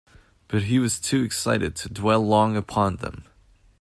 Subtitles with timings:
[0.47, 3.25] But he was too excited to dwell long upon them.